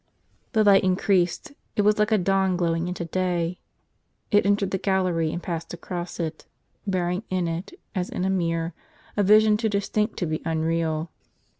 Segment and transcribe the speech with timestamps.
[0.53, 3.59] The light increased; it was like a dawn glowing into day;
[4.31, 6.47] it entered the gallery and passed across it,
[6.87, 8.73] bearing in it, as in a mirror,
[9.15, 11.11] a vision too distinct to be unreal.